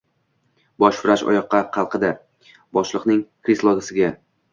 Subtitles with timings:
[0.83, 2.09] Bosh vrach oyoqqa qalqidi.
[2.79, 4.11] Boshliqning kreslosiga...